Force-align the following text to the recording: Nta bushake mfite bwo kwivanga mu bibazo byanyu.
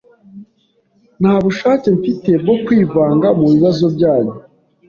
Nta 1.21 1.35
bushake 1.43 1.87
mfite 1.97 2.31
bwo 2.41 2.55
kwivanga 2.65 3.27
mu 3.37 3.45
bibazo 3.53 3.85
byanyu. 3.95 4.35